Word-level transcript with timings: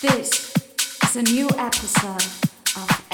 This. 0.00 0.50
Is 1.04 1.16
a 1.16 1.22
new 1.22 1.46
episode 1.58 2.24
of 2.74 3.06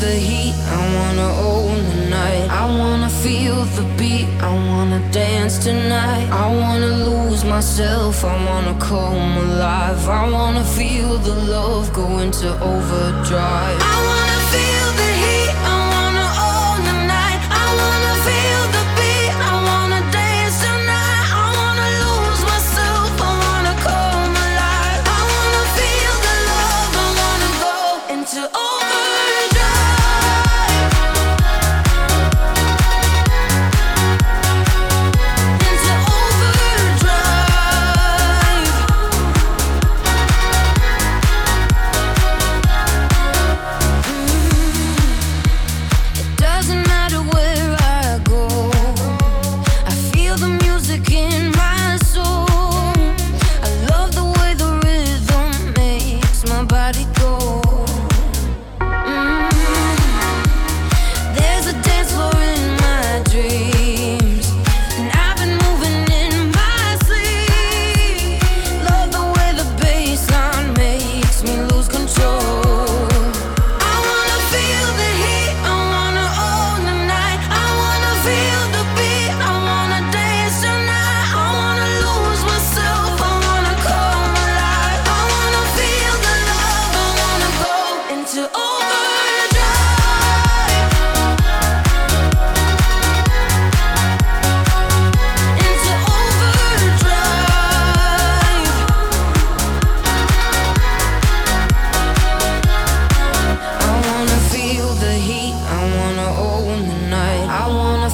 the 0.00 0.14
heat, 0.14 0.54
I 0.66 0.80
wanna 0.96 1.28
own 1.52 1.76
the 1.90 2.08
night. 2.08 2.48
I 2.48 2.64
wanna 2.78 3.10
feel 3.10 3.56
the 3.76 3.84
beat, 3.98 4.28
I 4.40 4.50
wanna 4.68 5.00
dance 5.12 5.58
tonight. 5.58 6.26
I 6.30 6.46
wanna 6.62 6.92
lose 7.08 7.44
myself, 7.44 8.24
I 8.24 8.34
wanna 8.48 8.74
come 8.80 9.36
alive. 9.46 10.08
I 10.08 10.30
wanna 10.30 10.64
feel 10.64 11.18
the 11.18 11.34
love 11.54 11.92
go 11.92 12.18
into 12.20 12.48
overdrive. 12.72 13.80
I 13.94 13.96
wanna 14.08 14.40
feel. 14.52 14.79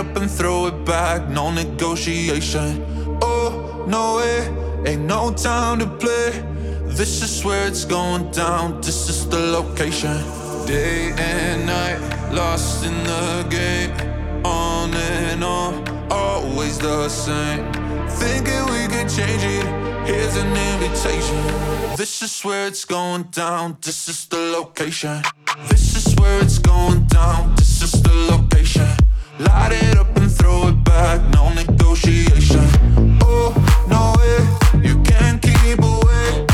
up 0.00 0.16
and 0.16 0.30
throw 0.30 0.66
it 0.66 0.84
back, 0.86 1.28
no 1.28 1.50
negotiation. 1.50 2.82
Oh, 3.20 3.84
no 3.86 4.16
way, 4.16 4.90
ain't 4.90 5.04
no 5.04 5.30
time 5.34 5.78
to 5.80 5.86
play. 5.86 6.30
This 6.98 7.22
is 7.22 7.44
where 7.44 7.66
it's 7.66 7.84
going 7.84 8.30
down, 8.30 8.80
this 8.80 9.10
is 9.10 9.28
the 9.28 9.38
location. 9.38 10.16
Day 10.66 11.12
and 11.18 11.66
night, 11.66 12.00
lost 12.32 12.86
in 12.86 12.96
the 13.04 13.46
game. 13.50 13.92
On 14.46 14.88
and 14.94 15.44
on, 15.44 15.72
always 16.10 16.78
the 16.78 17.08
same. 17.10 17.70
Thinking 18.22 18.62
we 18.72 18.82
could 18.92 19.08
change 19.16 19.44
it, 19.58 19.66
here's 20.08 20.36
an 20.36 20.52
invitation. 20.72 21.42
This 21.96 22.22
is 22.22 22.40
where 22.40 22.66
it's 22.66 22.86
going 22.86 23.24
down, 23.24 23.76
this 23.82 24.08
is 24.08 24.24
the 24.26 24.38
location. 24.58 25.22
This 25.68 25.94
is 25.94 26.14
where 26.18 26.40
it's 26.42 26.58
going 26.58 27.04
down, 27.04 27.54
this 27.56 27.82
is 27.82 28.02
the 28.02 28.14
location. 28.32 28.88
Light 29.40 29.72
it 29.72 29.96
up 29.96 30.14
and 30.18 30.30
throw 30.30 30.68
it 30.68 30.84
back. 30.84 31.18
No 31.32 31.48
negotiation. 31.54 32.60
Oh, 33.22 33.54
no 33.88 34.12
way. 34.18 34.84
You 34.86 35.02
can't 35.02 35.40
keep 35.40 35.78
away. 35.78 36.44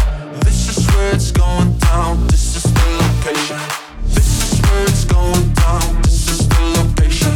This 0.45 0.69
is 0.79 0.87
where 0.95 1.13
it's 1.13 1.33
going 1.33 1.77
down. 1.79 2.29
This 2.29 2.55
is 2.55 2.63
the 2.63 2.87
location. 3.03 3.59
This 4.05 4.31
is 4.53 4.61
where 4.63 4.85
it's 4.85 5.05
going 5.05 5.53
down. 5.55 6.01
This 6.03 6.31
is 6.31 6.49
the 6.49 6.63
location. 6.79 7.35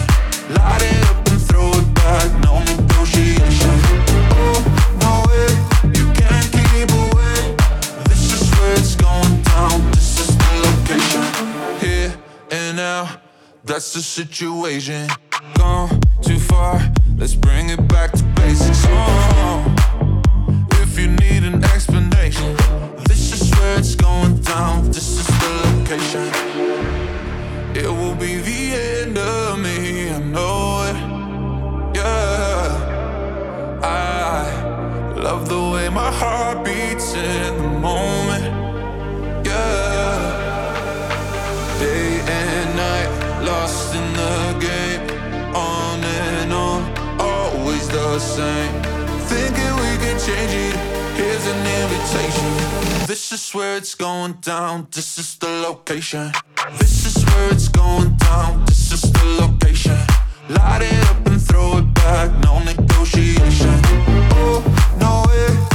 Light 0.55 0.83
it 0.83 1.03
up 1.11 1.29
and 1.29 1.43
throw 1.43 1.71
it 1.73 1.95
back. 1.95 2.31
No 2.45 2.63
negotiation. 2.71 3.75
Oh, 4.39 4.63
no 5.03 5.13
way. 5.27 5.51
You 5.99 6.07
can't 6.15 6.47
keep 6.53 6.91
away. 6.95 7.57
This 8.07 8.31
is 8.39 8.49
where 8.55 8.75
it's 8.79 8.95
going 8.95 9.43
down. 9.43 9.91
This 9.91 10.21
is 10.21 10.31
the 10.39 10.53
location. 10.63 11.25
Here 11.81 12.15
and 12.53 12.77
now. 12.77 13.21
That's 13.65 13.93
the 13.93 14.01
situation. 14.01 15.09
Gone 15.55 16.01
too 16.23 16.39
far. 16.39 16.81
Let's 17.17 17.35
bring 17.35 17.71
it 17.71 17.89
back 17.89 18.13
to 18.13 18.25
basics. 18.37 18.85
Oh, 18.89 19.75
if 20.83 20.99
you 20.99 21.09
need 21.09 21.45
an 21.45 21.65
explanation, 21.65 22.57
this 23.09 23.33
is 23.33 23.51
where 23.57 23.79
it's 23.79 23.95
going 23.95 24.41
down. 24.41 24.87
This 24.87 25.19
is 25.21 25.27
the 25.27 25.51
location. 25.67 26.29
It 27.75 27.89
will 27.89 28.15
be 28.17 28.37
the 28.37 28.73
end 28.75 29.19
of 29.19 29.59
me. 29.59 30.11
I 30.11 30.19
know 30.19 30.83
it. 30.89 30.97
Yeah. 31.97 33.81
I 33.83 35.15
love 35.17 35.49
the 35.49 35.63
way 35.73 35.89
my 35.89 36.11
heart 36.13 36.65
beats 36.65 37.15
in 37.15 37.57
the 37.57 37.69
moment. 37.81 38.20
Same. 48.31 48.73
Thinking 49.27 49.73
we 49.83 49.91
can 50.03 50.17
change 50.27 50.55
it. 50.67 50.77
Here's 51.19 51.47
an 51.47 51.63
invitation. 51.81 52.51
This 53.07 53.33
is 53.33 53.51
where 53.53 53.77
it's 53.77 53.95
going 53.95 54.35
down. 54.41 54.87
This 54.93 55.19
is 55.19 55.37
the 55.37 55.49
location. 55.69 56.31
This 56.79 57.07
is 57.11 57.25
where 57.31 57.53
it's 57.53 57.69
going 57.69 58.17
down. 58.17 58.65
This 58.67 58.93
is 58.93 59.03
the 59.13 59.25
location. 59.43 59.99
Light 60.49 60.83
it 60.83 61.01
up 61.11 61.27
and 61.27 61.43
throw 61.43 61.79
it 61.79 61.93
back. 61.95 62.29
No 62.45 62.63
negotiation. 62.63 63.77
Oh, 64.39 64.63
no 65.01 65.13
way. 65.27 65.70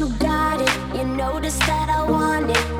You 0.00 0.08
got 0.18 0.58
it. 0.62 0.96
You 0.96 1.04
notice 1.04 1.58
that 1.58 1.90
I 1.90 2.10
want 2.10 2.48
it. 2.48 2.79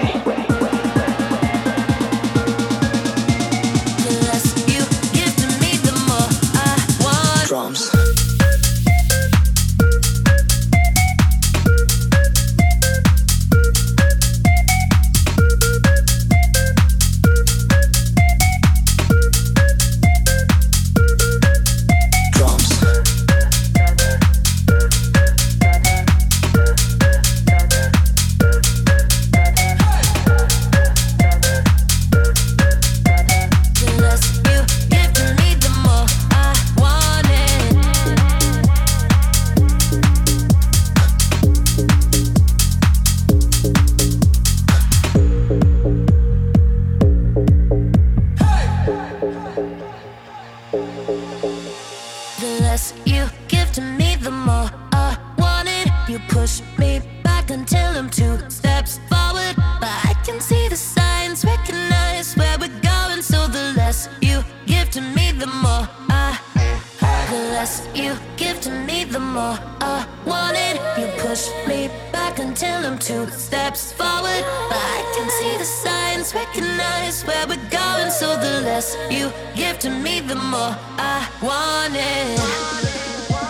see 75.39 75.57
the 75.57 75.65
signs, 75.65 76.33
recognize 76.33 77.23
where 77.23 77.45
we're 77.47 77.69
going. 77.69 78.11
So 78.11 78.35
the 78.37 78.61
less 78.61 78.95
you 79.09 79.31
give 79.55 79.79
to 79.79 79.89
me, 79.89 80.19
the 80.19 80.35
more 80.35 80.75
I 80.97 81.27
want 81.41 81.95
it. 81.95 82.39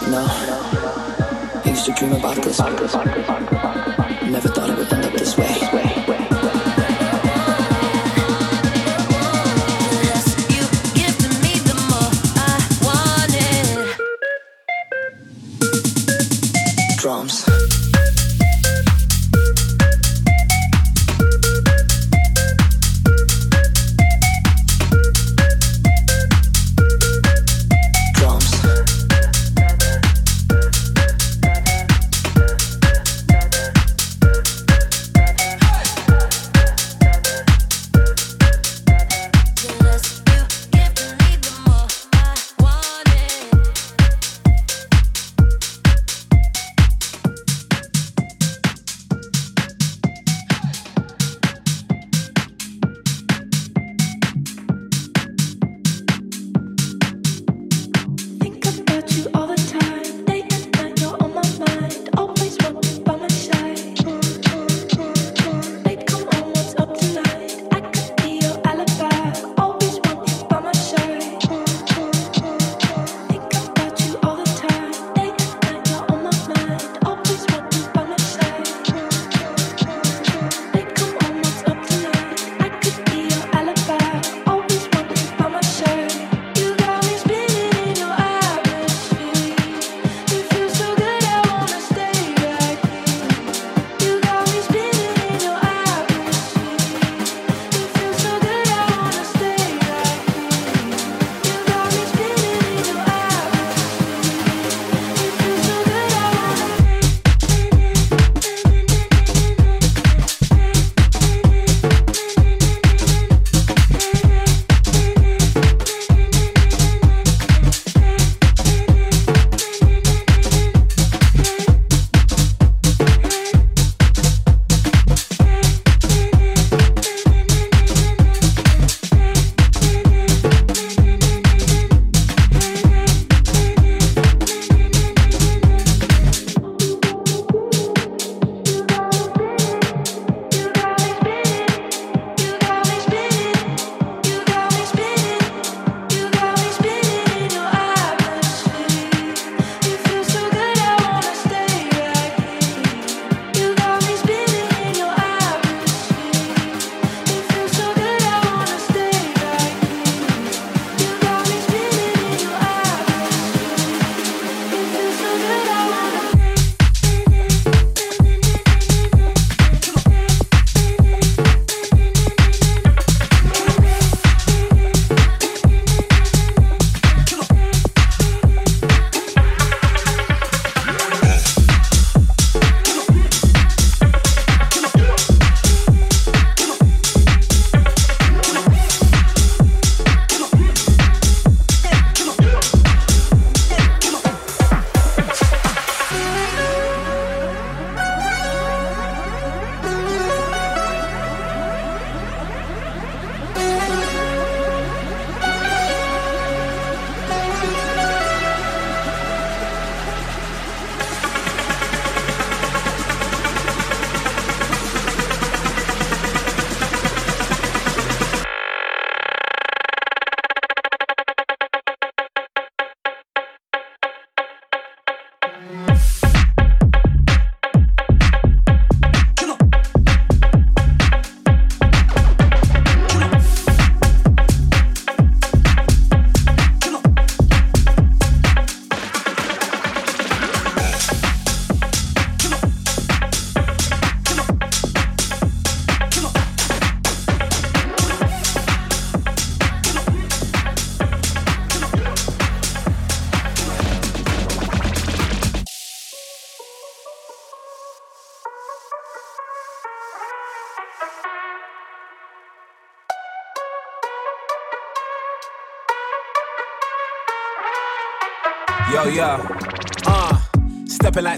No, 0.10 0.26
I 1.66 1.70
used 1.70 1.86
to 1.86 1.94
dream 1.94 2.14
about 2.14 2.38
this. 2.38 2.60
Never 2.60 4.50
thought 4.50 4.70
of 4.70 4.80
it. 4.80 4.81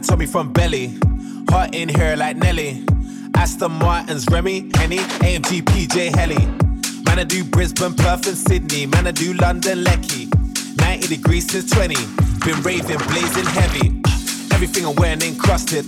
Like 0.03 0.09
Tommy 0.09 0.25
from 0.25 0.51
Belly. 0.51 0.97
Hot 1.49 1.73
in 1.73 1.89
here 1.89 2.15
like 2.15 2.37
Nelly. 2.37 2.83
Aston 3.35 3.71
Martin's 3.71 4.25
Remy, 4.29 4.71
Henny, 4.75 4.97
AMG, 4.97 5.63
PJ 5.63 6.15
Helly. 6.15 6.45
Man, 7.05 7.19
I 7.19 7.23
do 7.23 7.43
Brisbane, 7.43 7.93
Perth, 7.93 8.27
and 8.27 8.37
Sydney. 8.37 8.85
Man, 8.85 9.07
I 9.07 9.11
do 9.11 9.33
London, 9.33 9.83
Lecky. 9.83 10.29
90 10.77 11.07
degrees 11.07 11.49
since 11.49 11.69
20. 11.71 11.95
Been 12.45 12.61
raving, 12.63 12.97
blazing 13.07 13.45
heavy. 13.45 14.01
Everything 14.53 14.85
I'm 14.85 14.95
wearing 14.95 15.21
encrusted. 15.21 15.85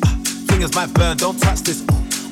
Fingers 0.48 0.74
might 0.76 0.94
burn, 0.94 1.18
don't 1.18 1.40
touch 1.40 1.62
this. 1.62 1.84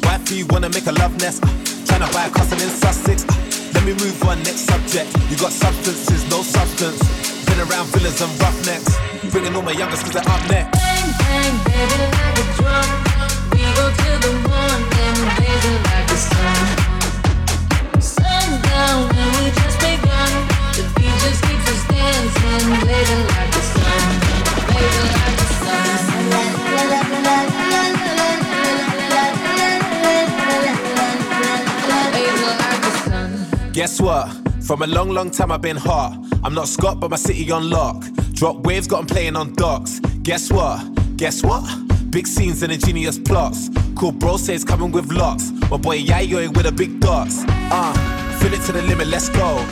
Wifey 0.04 0.44
wanna 0.44 0.70
make 0.70 0.88
a 0.88 0.92
love 0.92 1.16
nest. 1.20 1.42
Tryna 1.88 2.12
buy 2.14 2.28
a 2.28 2.32
castle 2.32 2.62
in 2.62 2.70
Sussex. 2.70 3.26
Let 3.74 3.84
me 3.84 3.94
move 3.94 4.24
on, 4.24 4.38
next 4.44 4.66
subject. 4.72 5.10
You 5.30 5.38
got 5.38 5.52
substances, 5.52 6.30
no 6.30 6.44
substance. 6.44 7.00
Been 7.46 7.60
around 7.68 7.88
villas 7.88 8.22
and 8.22 8.32
roughnecks. 8.42 8.96
Bringing 9.32 9.56
all 9.56 9.62
my 9.62 9.72
youngest 9.72 10.04
cause 10.04 10.14
they're 10.14 10.30
up 10.30 10.50
next. 10.50 10.83
Guess 33.74 34.00
what? 34.00 34.30
From 34.62 34.82
a 34.84 34.88
long, 34.88 35.10
long 35.10 35.30
time 35.30 35.52
I've 35.52 35.62
been 35.62 35.76
hot. 35.76 36.14
I'm 36.44 36.54
not 36.54 36.68
Scott, 36.68 37.00
but 37.00 37.10
my 37.10 37.18
city 37.18 37.52
on 37.52 37.70
lock. 37.70 38.06
Drop 38.32 38.58
waves, 38.66 38.88
got 38.88 38.98
got 38.98 39.00
'em 39.02 39.08
playing 39.08 39.36
on 39.36 39.54
docks. 39.56 40.00
Guess 40.22 40.52
what? 40.52 41.03
Guess 41.24 41.42
what? 41.42 41.64
Big 42.12 42.28
scenes 42.28 42.64
and 42.64 42.74
ingenious 42.74 43.18
plots. 43.18 43.70
Cool 43.96 44.12
bro 44.12 44.36
says 44.36 44.66
coming 44.66 44.92
with 44.92 45.10
locks. 45.10 45.52
My 45.72 45.78
boy 45.78 45.98
Yayo 46.00 46.54
with 46.54 46.66
the 46.66 46.72
big 46.74 47.00
dots. 47.00 47.46
Uh, 47.48 47.94
fill 48.42 48.54
it 48.54 48.60
to 48.66 48.74
the 48.74 48.82
limit, 48.82 49.08
let's 49.08 49.30
go. 49.30 49.66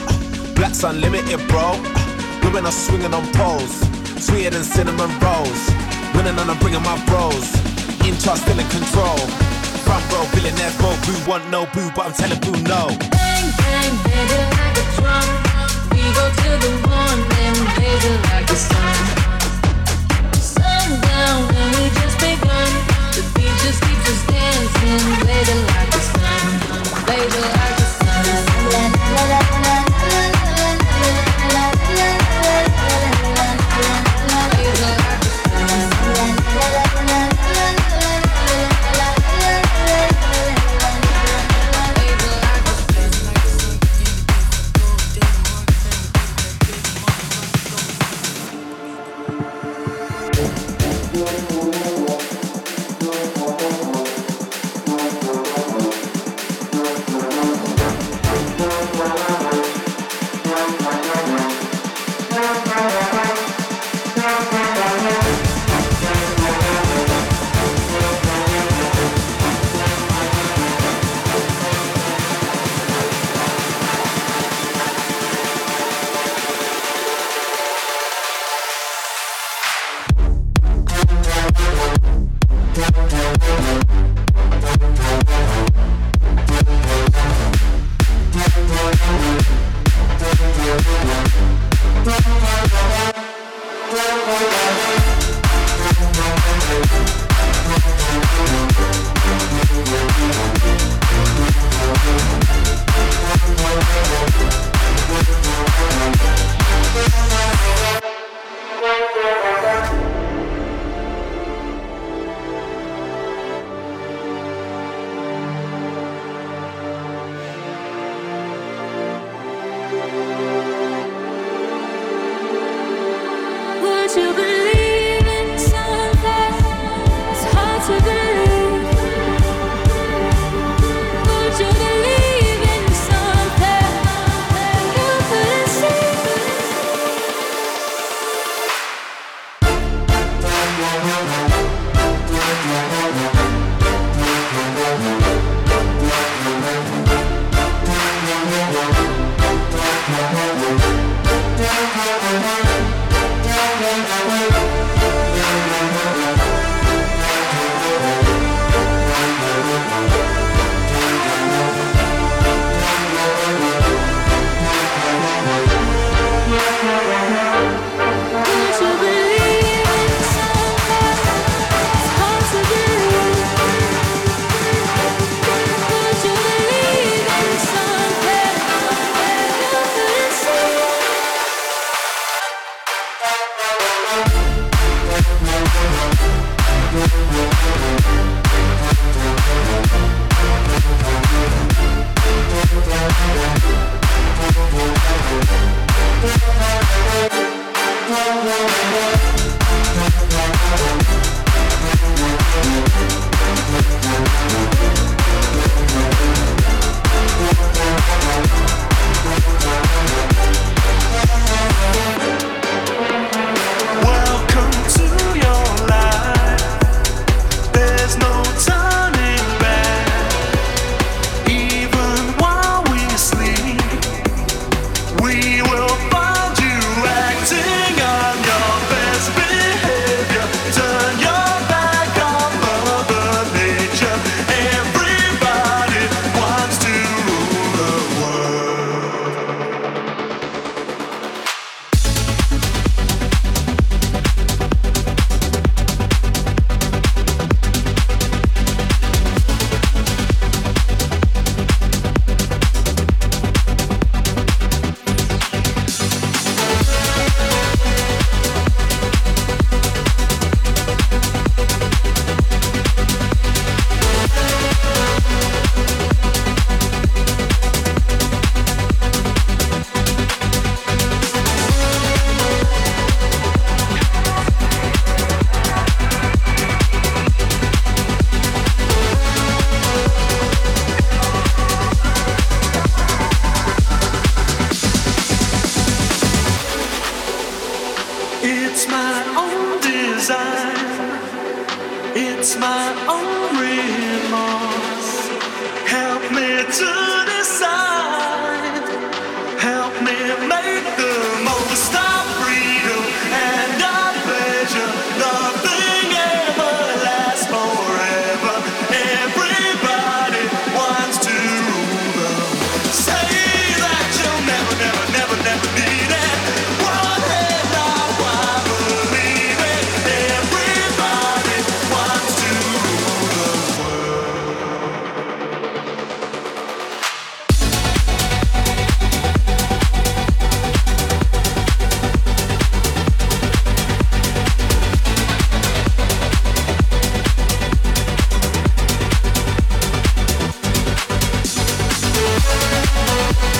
Black's 0.56 0.82
unlimited, 0.82 1.46
bro. 1.48 1.76
Women 2.42 2.64
are 2.64 2.72
swinging 2.72 3.12
on 3.12 3.30
poles. 3.34 3.68
Sweeter 4.16 4.48
than 4.48 4.64
cinnamon 4.64 5.12
rolls. 5.20 5.60
Winning 6.16 6.40
and 6.40 6.48
I'm 6.48 6.56
bringing 6.56 6.80
my 6.80 6.96
bros. 7.04 7.44
In 8.08 8.16
charge, 8.16 8.40
still 8.40 8.58
in 8.58 8.66
control. 8.72 9.20
Front 9.84 10.08
row, 10.08 10.24
billionaire, 10.32 10.72
bro. 10.80 10.96
Boo 11.04 11.20
want 11.28 11.44
no 11.50 11.68
boo, 11.76 11.92
but 11.94 12.06
I'm 12.06 12.14
telling 12.16 12.40
boo 12.40 12.56
no. 12.64 12.88
Bang, 13.12 13.46
bang, 13.60 13.92
baby, 14.08 14.40
like 14.56 14.80
a 14.80 14.84
drum. 14.96 15.28
We 15.92 16.00
go 16.16 16.24
to 16.32 16.50
the 16.64 16.72
morning, 16.88 17.54
blazing 17.76 18.22
like 18.32 18.46
the 18.48 18.56
sun. 18.56 19.31
Dancing, 24.26 25.24
blazing 25.24 25.62
like 25.66 25.90
the 25.90 26.00
sun, 26.00 27.04
blazing 27.06 27.42
like 27.42 27.76
the 29.86 29.91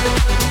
emotions 0.04 0.41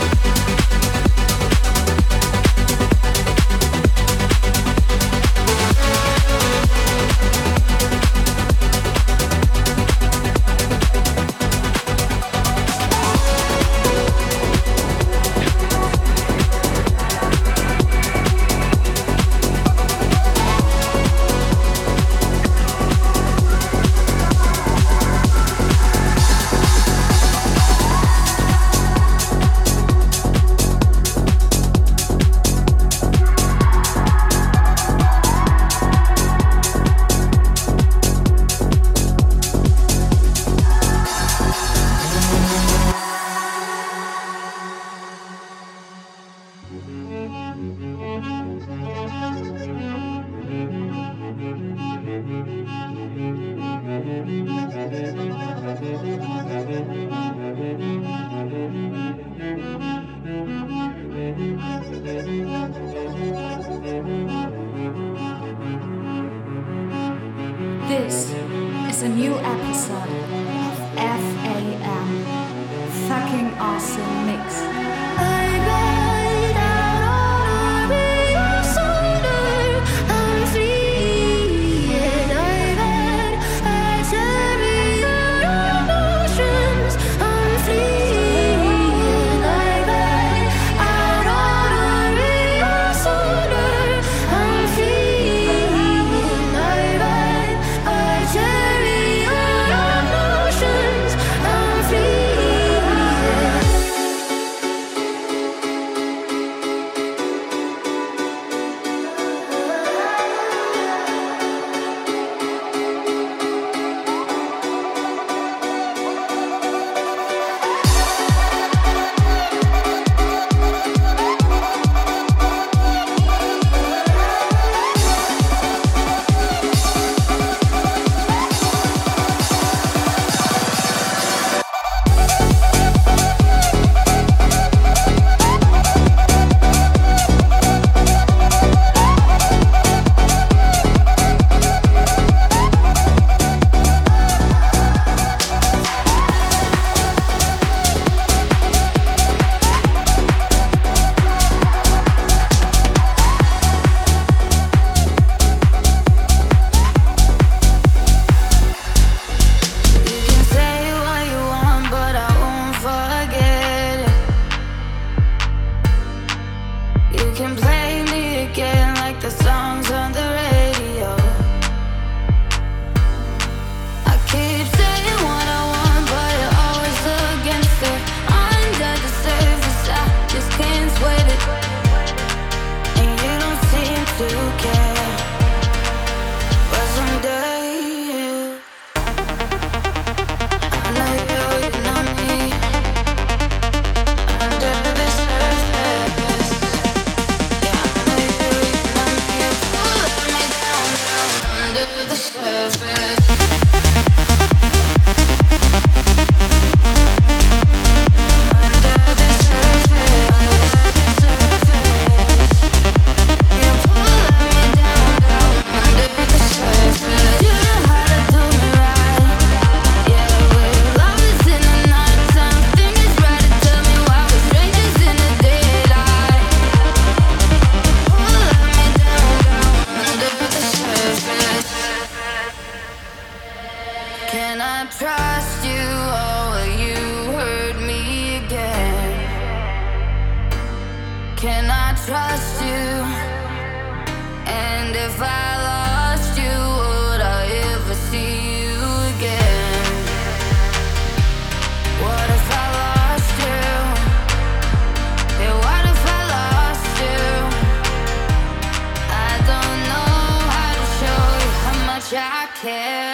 care. 262.62 263.11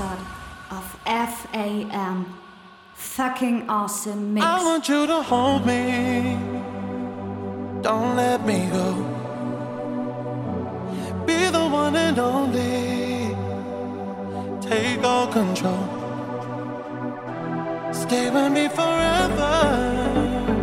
I 0.00 0.16
Fucking 2.94 3.68
awesome 3.68 4.34
mix. 4.34 4.46
I 4.46 4.62
want 4.62 4.88
you 4.88 5.06
to 5.06 5.22
hold 5.22 5.66
me. 5.66 6.36
Don't 7.82 8.14
let 8.14 8.46
me 8.46 8.68
go. 8.70 8.94
Be 11.26 11.48
the 11.48 11.66
one 11.66 11.96
and 11.96 12.18
only. 12.18 13.34
Take 14.60 15.02
all 15.02 15.26
control. 15.26 15.88
Stay 17.92 18.30
with 18.30 18.52
me 18.52 18.68
forever. 18.68 20.59